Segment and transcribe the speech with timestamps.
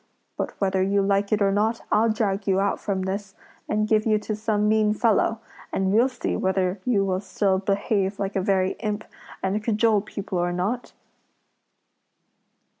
[0.35, 3.35] But whether you like it or not, I'll drag you out from this,
[3.69, 8.17] and give you to some mean fellow, and we'll see whether you will still behave
[8.17, 9.03] like a very imp,
[9.43, 10.93] and cajole people or not?"